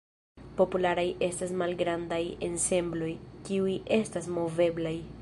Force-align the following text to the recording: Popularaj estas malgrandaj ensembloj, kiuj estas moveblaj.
Popularaj 0.61 1.03
estas 1.27 1.53
malgrandaj 1.63 2.21
ensembloj, 2.49 3.13
kiuj 3.51 3.79
estas 4.03 4.35
moveblaj. 4.41 5.01